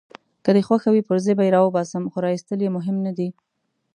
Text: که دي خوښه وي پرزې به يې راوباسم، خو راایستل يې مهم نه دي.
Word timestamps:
که 0.43 0.51
دي 0.55 0.61
خوښه 0.67 0.89
وي 0.91 1.01
پرزې 1.09 1.33
به 1.37 1.43
يې 1.45 1.53
راوباسم، 1.55 2.03
خو 2.11 2.17
راایستل 2.25 2.59
يې 2.65 2.69
مهم 2.77 2.97
نه 3.05 3.11
دي. 3.17 3.29